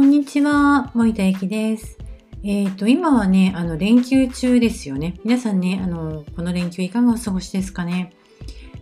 [0.00, 1.98] こんにちは、森田ゆきです。
[2.42, 5.20] えっ、と、今はね、あの、連休中ですよね。
[5.24, 8.14] 皆さんね、あの、この連休いかがお過ごしですかね？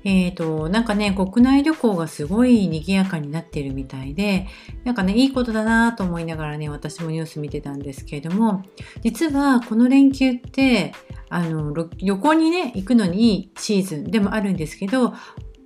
[0.04, 4.46] えっ、と、なんかね、国内旅行がすごい賑やかになってるみたいで、
[4.84, 8.62] なんかね、いいことだなと思いながらね、私もニュース見てたんですけれども、
[9.02, 10.92] 実はこの連休って、
[11.30, 15.14] あの、旅行にね、行くのにいいシーズンでもあるんですけど、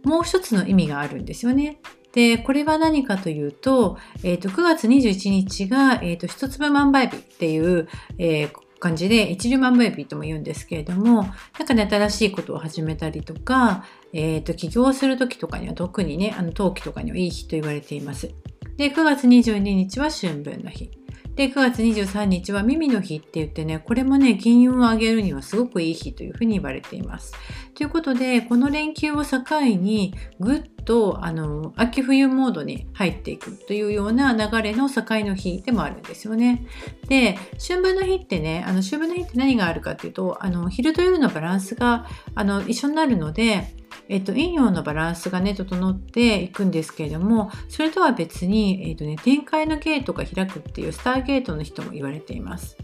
[0.02, 1.78] もう一つの意味があるんですよね。
[2.12, 7.88] で、これは何かというと、えっ、と、9月21日が、えっ、と、一粒万倍日っていう、
[8.18, 8.52] えー
[8.82, 11.22] 感じで、一粒万倍日とも言うんですけれども、
[11.56, 18.34] なんかね、新しいことを始めたりとか、えっ、と、起業する時とかには特にね、あの、冬季とかにはいい日と言われています。
[18.76, 20.90] で、9月22日は春分の日。
[21.34, 27.32] で、9月23日は耳の日って言ってね、これもね、金運を上げるにはすごくいい日というふうに言われています。
[27.74, 36.66] ということで、この連休を境に、ぐっと、あの、秋冬モードに入っていくというような流れの境の日でもあるんですよね。
[37.08, 43.74] で、春分の日ってね、あの、春分の日って何があるかっていうと、あの、昼と夜のバランスが、あの、一緒になるので、
[44.08, 52.76] えっと、陰陽のバランスがね、整っていくんですけれども、それとは別に、えっとね、展開のゲートが開くっていうスターゲートの人も言われています。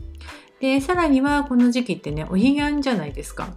[0.60, 3.54] で、さらにはこの時期ってね、お彼岸じゃないですか。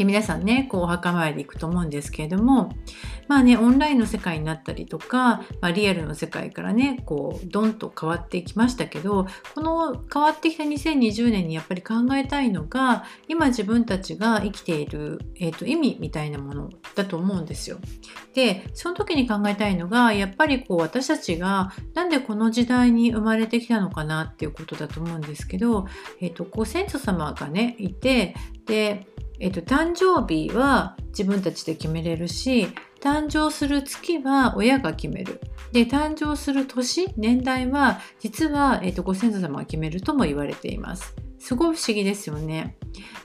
[0.00, 2.74] で皆さんね、こうお墓参り行くと思うんですけれども、
[3.28, 17.76] まあね、オンラインの世界になったりとか、まあ、リアルの世界からね、こう、ドンと変わってきましたけど、この変わってきた2020年にやっぱり考えたいのが、今自分たちが生きている、えー、と意味みたいなものだと思うんですよ。
[18.32, 25.86] で、その時に考えたいのが、やっぱりこう私たちがなんでこの時代に生まれてきたのかなっていうことだと思うんですけど、
[26.22, 29.06] えっ、と、ご先祖様がね、いて、で、
[29.40, 32.68] えっと、誕生日は自分たちで決めれるし
[33.00, 35.40] 誕生する月は親が決める。
[35.72, 41.14] で誕生する年年代は実は、えっと、ご先祖様が決めるとも言われています。
[41.38, 42.76] すごい不思議ですよね。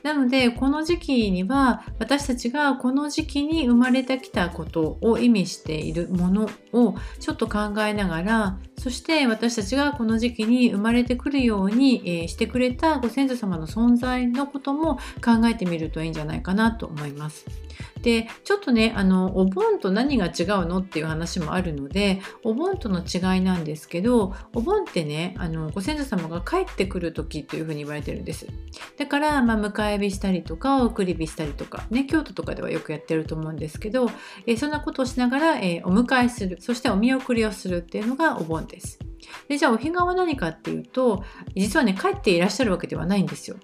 [0.03, 17.47] なのでこの時期には私たちがこの時期に生まれてきたことを意味しているものをちょっと考えながらそして私たちがこの時期に生まれてくるように、えしてくれたご先祖様の存在のことも考えてみるといいんじゃないかなと思います。
[18.05, 28.45] でちょっとねあのお盆と何が違うのっていう話もあるのでお盆との違いなんですけどお盆ってねあのご先祖様が帰ってくる時というふうに言われてるんです。
[28.99, 34.07] だから、まあ、迎え火したりとか送り火したりとかね京都とかではよくやってると思うんですけど、
[34.45, 36.57] えそんなことをしながら、えーお迎えする。
[36.59, 38.99] そしてお見送りをするっていうのがお盆です。
[39.47, 41.23] でじゃあお彼岸は何かっていうと
[41.55, 43.57] 実はね帰っていらっしゃるわけではないんですよ。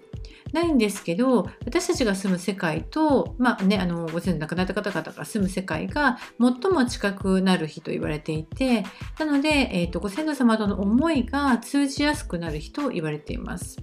[0.53, 8.83] ないんですけど私たちが住む世界と、まあね、あのご先祖亡くなった方々が住む世界が最も近くなる日と言われていて
[9.19, 13.77] なので、えー、とご先祖様との思いが通じやすくなる日と言われています。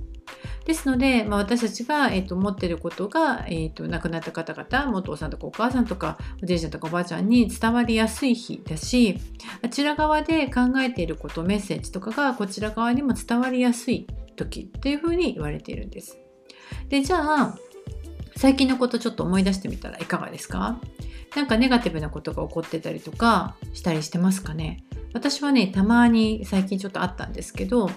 [0.67, 9.19] ですので、まあ、私たちが、えー、と思っていることが、えー、と亡くなった方々もお父さんとかお母さんとかおじいちゃんとかおばあちゃんに伝わりやすい日だし
[9.63, 14.07] あちら側で考えていることメッセージとかがこちら側にも伝わりやすい
[14.37, 16.19] 時っていうふうに言われているんです。
[16.89, 17.59] でじゃあ
[18.37, 20.81] 最近のことちょっと思い出してみたらいかがですか？
[21.37, 24.85] なんかネガティブなことが起こってたりとかしたりしてますかね？
[25.13, 27.91] 私はねたまに最近ちょっとあったんですけど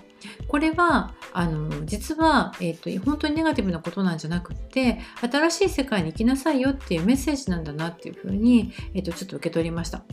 [0.48, 10.04] これはあの実は、えーと本当にネガティブなことなんじゃなくって新しい世界に行きなさいよっていうメッセージなんだなっていうふうに、えーとちょっと受け取りました。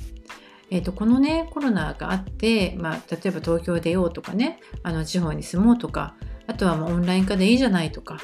[0.71, 6.15] えー、とこのねコロナがあって、まあ、例えば東京出ようとかねあの地方に住もうとか
[6.47, 8.19] あとはもうオンライン化でいいじゃないとか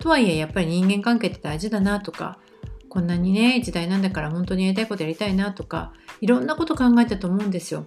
[0.00, 2.38] とはいえやっぱり人間関係って大事だなとか
[2.88, 7.86] こんなにね時代なんだから本当にやりたいことやりたいなとかいろんなこと考えたと思うんですよ。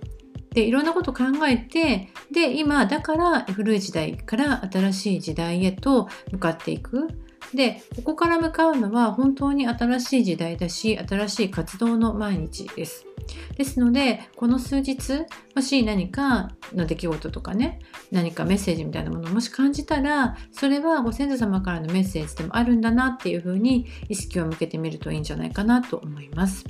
[0.52, 7.08] でいろんなこと考えてで今だから古い時代から新しい時代へと向かっていく。
[7.54, 13.06] でここから向かうのは本当に新しい時代だし新しい活動の毎日です。
[13.58, 15.26] ですのでこの数日
[15.56, 17.80] もし何かの出来事とかね
[18.12, 26.66] 何かメッセージみたいなものをもし感じたらそれはご先祖様からのメッセージでもあるんだなっていうふうに意識を向けてみるといいんじゃないかなと思います。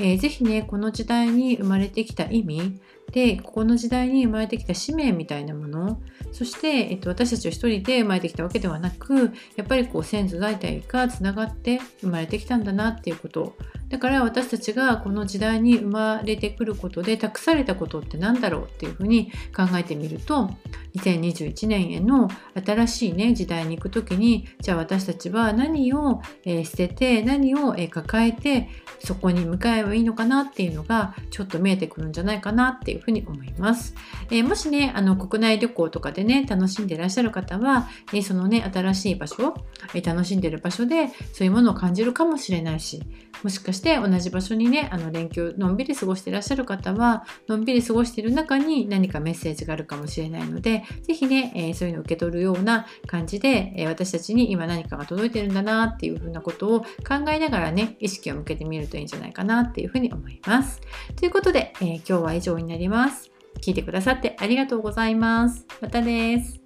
[0.00, 2.80] えーぜひねこの時代に生まれてきた意味
[3.12, 6.00] でここの時代に生まれてきた使命みたいなもの
[6.32, 13.56] そして、えっと、私たちは一人で生まれてきたわけではなくやっぱりこう先祖代々がつながって生まれてきたんだなっていうこと。
[13.88, 20.50] だから私たちがこの時代に生まれてくることで託されたことって何だろうっていうふうに考えてみると
[20.96, 22.28] 2021年への
[22.64, 28.68] 新しいね時代に行く時にじゃあ私たちは何を、えー、捨てて何を、えー、抱えて
[29.00, 33.94] そこに向かえばいいのかなっていうのがちょっと見えてくるんじゃないかなっていうふうに思います。
[34.30, 39.54] えー、もしねあの国内旅行とかでね楽しんでいらっしゃる方は、えそのね新しい場所、
[39.94, 43.02] え楽しんでる場所でそういうものを感じるかもしれないし
[43.42, 60.80] もしかして同じ場所にねあの連休のんびり過ごしていらっしゃる方はのんびり過ごしている中に何かメッセージがあるかもしれないのでぜひね、え、そういうのを受け取るような感じで、え、私たちに今何かが届いてるんだなっていうふうなことを考えながらね意識を向けてみるといいんじゃないかなっていうふうに思います。
[61.16, 63.30] ということで、え、今日は以上になります。
[63.60, 65.66] 聞いてくださってありがとうございます。
[65.80, 66.63] またです。